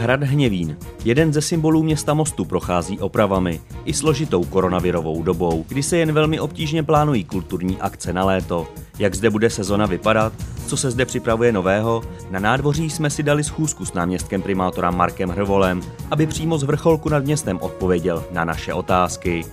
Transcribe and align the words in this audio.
Hrad 0.00 0.22
Hněvín, 0.22 0.76
jeden 1.04 1.32
ze 1.32 1.40
symbolů 1.40 1.82
města 1.82 2.14
Mostu, 2.14 2.44
prochází 2.44 2.98
opravami 2.98 3.60
i 3.84 3.94
složitou 3.94 4.44
koronavirovou 4.44 5.22
dobou, 5.22 5.64
kdy 5.68 5.82
se 5.82 5.98
jen 5.98 6.12
velmi 6.12 6.40
obtížně 6.40 6.82
plánují 6.82 7.24
kulturní 7.24 7.80
akce 7.80 8.12
na 8.12 8.24
léto. 8.24 8.68
Jak 8.98 9.14
zde 9.14 9.30
bude 9.30 9.50
sezona 9.50 9.86
vypadat, 9.86 10.32
co 10.66 10.76
se 10.76 10.90
zde 10.90 11.04
připravuje 11.04 11.52
nového, 11.52 12.02
na 12.30 12.40
nádvoří 12.40 12.90
jsme 12.90 13.10
si 13.10 13.22
dali 13.22 13.44
schůzku 13.44 13.84
s 13.84 13.92
náměstkem 13.92 14.42
primátora 14.42 14.90
Markem 14.90 15.28
Hrvolem, 15.28 15.80
aby 16.10 16.26
přímo 16.26 16.58
z 16.58 16.62
vrcholku 16.62 17.08
nad 17.08 17.24
městem 17.24 17.58
odpověděl 17.62 18.24
na 18.32 18.44
naše 18.44 18.74
otázky. 18.74 19.44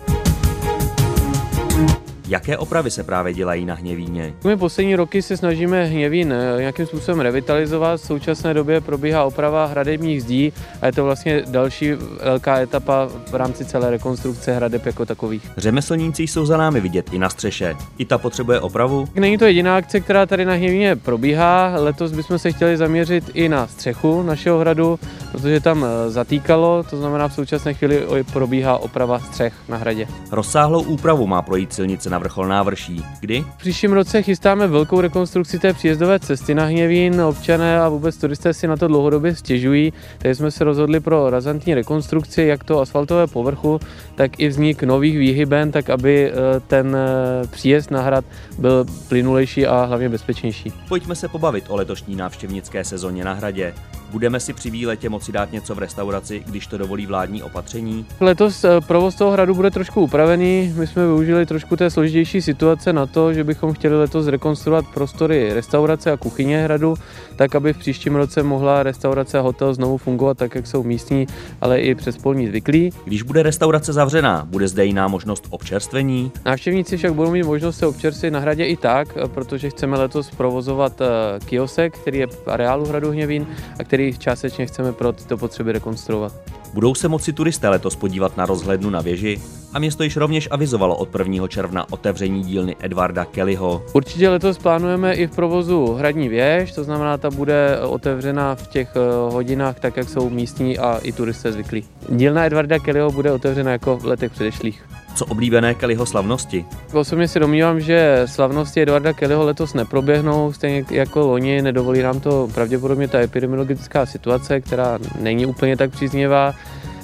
Jaké 2.27 2.57
opravy 2.57 2.91
se 2.91 3.03
právě 3.03 3.33
dělají 3.33 3.65
na 3.65 3.73
Hněvíně? 3.73 4.33
My 4.43 4.57
poslední 4.57 4.95
roky 4.95 5.21
se 5.21 5.37
snažíme 5.37 5.85
Hněvín 5.85 6.33
eh, 6.33 6.59
nějakým 6.59 6.85
způsobem 6.85 7.19
revitalizovat. 7.19 8.01
V 8.01 8.05
současné 8.05 8.53
době 8.53 8.81
probíhá 8.81 9.23
oprava 9.23 9.65
hradebních 9.65 10.23
zdí 10.23 10.53
a 10.81 10.85
je 10.85 10.91
to 10.91 11.03
vlastně 11.03 11.43
další 11.47 11.91
velká 12.23 12.59
etapa 12.59 13.09
v 13.31 13.35
rámci 13.35 13.65
celé 13.65 13.89
rekonstrukce 13.89 14.53
hradeb 14.53 14.85
jako 14.85 15.05
takových. 15.05 15.51
Řemeslníci 15.57 16.23
jsou 16.23 16.45
za 16.45 16.57
námi 16.57 16.79
vidět 16.81 17.13
i 17.13 17.19
na 17.19 17.29
střeše. 17.29 17.75
I 17.97 18.05
ta 18.05 18.17
potřebuje 18.17 18.59
opravu? 18.59 19.07
Není 19.15 19.37
to 19.37 19.45
jediná 19.45 19.77
akce, 19.77 19.99
která 19.99 20.25
tady 20.25 20.45
na 20.45 20.53
Hněvíně 20.53 20.95
probíhá. 20.95 21.73
Letos 21.77 22.11
bychom 22.11 22.39
se 22.39 22.51
chtěli 22.51 22.77
zaměřit 22.77 23.31
i 23.33 23.49
na 23.49 23.67
střechu 23.67 24.23
našeho 24.23 24.59
hradu, 24.59 24.99
protože 25.31 25.59
tam 25.59 25.85
eh, 25.85 26.09
zatýkalo, 26.09 26.83
to 26.83 26.97
znamená 26.97 27.27
v 27.27 27.33
současné 27.33 27.73
chvíli 27.73 28.07
probíhá 28.33 28.77
oprava 28.77 29.19
střech 29.19 29.53
na 29.69 29.77
hradě. 29.77 30.07
Rozsáhlou 30.31 30.81
úpravu 30.81 31.27
má 31.27 31.41
projít 31.41 31.73
silnice 31.73 32.09
na 32.09 32.16
na 32.17 32.19
vrchol 32.19 32.47
návrší. 32.47 33.05
Kdy? 33.19 33.41
V 33.41 33.57
příštím 33.57 33.93
roce 33.93 34.21
chystáme 34.21 34.67
velkou 34.67 35.01
rekonstrukci 35.01 35.59
té 35.59 35.73
příjezdové 35.73 36.19
cesty 36.19 36.55
na 36.55 36.65
Hněvín. 36.65 37.21
Občané 37.21 37.81
a 37.81 37.89
vůbec 37.89 38.17
turisté 38.17 38.53
si 38.53 38.67
na 38.67 38.77
to 38.77 38.87
dlouhodobě 38.87 39.35
stěžují. 39.35 39.93
Tady 40.17 40.35
jsme 40.35 40.51
se 40.51 40.63
rozhodli 40.63 40.99
pro 40.99 41.29
razantní 41.29 41.73
rekonstrukci 41.73 42.41
jak 42.41 42.63
to 42.63 42.81
asfaltové 42.81 43.27
povrchu, 43.27 43.79
tak 44.15 44.39
i 44.39 44.47
vznik 44.47 44.83
nových 44.83 45.17
výhyben, 45.17 45.71
tak 45.71 45.89
aby 45.89 46.31
eh, 46.31 46.59
ten 46.67 46.95
eh, 46.95 47.47
příjezd 47.47 47.91
na 47.91 48.01
hrad 48.01 48.25
byl 48.57 48.85
plynulejší 49.07 49.67
a 49.67 49.85
hlavně 49.85 50.09
bezpečnější. 50.09 50.73
Pojďme 50.87 51.15
se 51.15 51.27
pobavit 51.27 51.65
o 51.67 51.75
letošní 51.75 52.15
návštěvnické 52.15 52.83
sezóně 52.83 53.23
na 53.23 53.33
hradě. 53.33 53.73
Budeme 54.11 54.39
si 54.39 54.53
při 54.53 54.69
výletě 54.69 55.09
moci 55.09 55.31
dát 55.31 55.51
něco 55.51 55.75
v 55.75 55.79
restauraci, 55.79 56.43
když 56.45 56.67
to 56.67 56.77
dovolí 56.77 57.05
vládní 57.05 57.43
opatření? 57.43 58.05
Letos 58.19 58.63
eh, 58.63 58.81
provoz 58.87 59.15
toho 59.15 59.31
hradu 59.31 59.55
bude 59.55 59.71
trošku 59.71 60.01
upravený. 60.01 60.73
My 60.77 60.87
jsme 60.87 61.05
využili 61.05 61.45
trošku 61.45 61.75
té 61.75 61.89
složitější 61.89 62.41
situace 62.41 62.93
na 62.93 63.05
to, 63.05 63.33
že 63.33 63.43
bychom 63.43 63.73
chtěli 63.73 63.99
letos 63.99 64.27
rekonstruovat 64.27 64.85
prostory 64.93 65.53
restaurace 65.53 66.11
a 66.11 66.17
kuchyně 66.17 66.63
hradu, 66.63 66.95
tak 67.35 67.55
aby 67.55 67.73
v 67.73 67.77
příštím 67.77 68.15
roce 68.15 68.43
mohla 68.43 68.83
restaurace 68.83 69.39
a 69.39 69.41
hotel 69.41 69.73
znovu 69.73 69.97
fungovat 69.97 70.37
tak, 70.37 70.55
jak 70.55 70.67
jsou 70.67 70.83
místní, 70.83 71.27
ale 71.61 71.79
i 71.79 71.95
přespolní 71.95 72.47
zvyklí. 72.47 72.89
Když 73.05 73.23
bude 73.23 73.43
restaurace 73.43 73.93
zavřená, 73.93 74.45
bude 74.45 74.67
zde 74.67 74.85
jiná 74.85 75.07
možnost 75.07 75.47
občerstvení? 75.49 76.31
Návštěvníci 76.45 76.97
však 76.97 77.13
budou 77.13 77.31
mít 77.31 77.43
možnost 77.43 77.77
se 77.77 77.87
občerstvit 77.87 78.33
na 78.33 78.39
hradě 78.39 78.65
i 78.65 78.77
tak, 78.77 79.07
eh, 79.15 79.27
protože 79.27 79.69
chceme 79.69 79.97
letos 79.97 80.31
provozovat 80.31 81.01
eh, 81.01 81.05
kiosek, 81.45 81.97
který 81.97 82.19
je 82.19 82.27
v 82.27 82.47
areálu 82.47 82.85
hradu 82.85 83.11
Hněvín 83.11 83.47
a 83.79 83.83
který 83.83 83.96
který 83.97 84.17
částečně 84.17 84.65
chceme 84.65 84.93
pro 84.93 85.13
tyto 85.13 85.37
potřeby 85.37 85.71
rekonstruovat. 85.71 86.33
Budou 86.73 86.95
se 86.95 87.07
moci 87.07 87.33
turisté 87.33 87.69
letos 87.69 87.95
podívat 87.95 88.37
na 88.37 88.45
rozhlednu 88.45 88.89
na 88.89 89.01
věži 89.01 89.41
a 89.73 89.79
město 89.79 90.03
již 90.03 90.17
rovněž 90.17 90.47
avizovalo 90.51 90.95
od 90.95 91.15
1. 91.19 91.47
června 91.47 91.91
otevření 91.91 92.43
dílny 92.43 92.75
Edvarda 92.79 93.25
Kellyho. 93.25 93.85
Určitě 93.93 94.29
letos 94.29 94.57
plánujeme 94.57 95.13
i 95.13 95.27
v 95.27 95.31
provozu 95.31 95.93
hradní 95.93 96.29
věž, 96.29 96.71
to 96.71 96.83
znamená, 96.83 97.17
ta 97.17 97.29
bude 97.29 97.79
otevřena 97.81 98.55
v 98.55 98.67
těch 98.67 98.89
eh, 98.95 99.31
hodinách, 99.31 99.79
tak 99.79 99.97
jak 99.97 100.09
jsou 100.09 100.29
místní 100.29 100.77
a 100.77 100.97
i 101.03 101.11
turisté 101.11 101.51
zvyklí. 101.51 101.83
Dílna 102.09 102.45
Edvarda 102.45 102.79
Kellyho 102.79 103.11
bude 103.11 103.31
otevřena 103.31 103.71
jako 103.71 103.97
v 103.97 104.05
letech 104.05 104.31
předešlých. 104.31 104.83
Co 105.17 105.25
oblíbené 105.25 105.73
Kellyho 105.73 106.05
slavnosti? 106.05 106.65
Osobně 106.93 107.27
si 107.27 107.39
domnívám, 107.39 107.79
že 107.79 108.21
slavnosti 108.25 108.81
Edvarda 108.81 109.13
Kellyho 109.13 109.45
letos 109.45 109.73
neproběhnou, 109.73 110.53
stejně 110.53 110.85
jako 110.91 111.19
loni, 111.19 111.61
nedovolí 111.61 112.01
nám 112.01 112.19
to 112.19 112.49
pravděpodobně 112.53 113.07
ta 113.07 113.19
epidemiologická 113.19 114.05
situace, 114.05 114.61
která 114.61 114.99
není 115.19 115.45
úplně 115.45 115.77
tak 115.77 115.91
příznivá. 115.91 116.53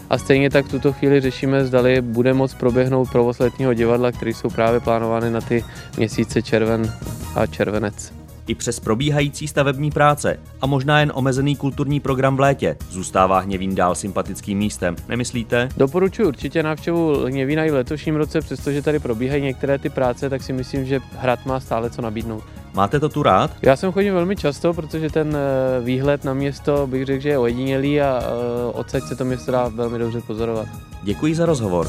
A 0.10 0.18
stejně 0.18 0.50
tak 0.50 0.66
v 0.66 0.72
tuto 0.72 0.94
chvíli 0.94 1.22
řešíme, 1.22 1.66
zdali 1.66 2.02
bude 2.02 2.34
moc 2.34 2.54
proběhnout 2.54 3.12
provoz 3.12 3.40
letního 3.40 3.74
divadla, 3.74 4.12
které 4.12 4.34
jsou 4.34 4.50
právě 4.50 4.80
plánovány 4.80 5.30
na 5.30 5.42
ty 5.42 5.66
měsíce 5.98 6.42
červen 6.42 6.94
a 7.36 7.46
červenec. 7.46 8.23
I 8.48 8.56
přes 8.56 8.80
probíhající 8.80 9.48
stavební 9.48 9.92
práce 9.92 10.40
a 10.62 10.66
možná 10.68 11.00
jen 11.00 11.12
omezený 11.16 11.56
kulturní 11.56 12.00
program 12.00 12.38
v 12.38 12.40
létě 12.40 12.78
zůstává 12.90 13.40
Hněvín 13.40 13.76
dál 13.76 13.96
sympatickým 13.96 14.58
místem, 14.58 14.96
nemyslíte? 15.10 15.70
Doporučuji 15.78 16.28
určitě 16.28 16.64
návštěvu 16.64 17.26
Hněvína 17.26 17.66
i 17.66 17.72
v 17.72 17.74
letošním 17.74 18.16
roce, 18.16 18.42
přestože 18.42 18.82
tady 18.82 19.00
probíhají 19.00 19.44
některé 19.44 19.78
ty 19.78 19.90
práce, 19.90 20.30
tak 20.30 20.44
si 20.44 20.54
myslím, 20.54 20.86
že 20.86 21.00
hrad 21.18 21.46
má 21.46 21.60
stále 21.60 21.90
co 21.90 22.02
nabídnout. 22.02 22.44
Máte 22.74 23.00
to 23.00 23.10
tu 23.10 23.24
rád? 23.24 23.52
Já 23.62 23.76
jsem 23.76 23.92
chodím 23.92 24.14
velmi 24.14 24.36
často, 24.36 24.74
protože 24.74 25.10
ten 25.10 25.38
eh, 25.38 25.82
výhled 25.82 26.24
na 26.24 26.34
město 26.34 26.88
bych 26.88 27.06
řekl, 27.06 27.22
že 27.22 27.30
je 27.30 27.38
ojedinělý 27.38 28.02
a 28.02 28.22
eh, 28.24 28.74
odsaď 28.74 29.04
se 29.04 29.16
to 29.16 29.26
město 29.26 29.52
dá 29.52 29.68
velmi 29.68 30.00
dobře 30.00 30.22
pozorovat. 30.22 30.68
Děkuji 31.04 31.36
za 31.36 31.46
rozhovor. 31.46 31.88